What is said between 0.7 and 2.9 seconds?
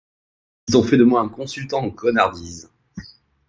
ont fait de moi un consultant en connardise.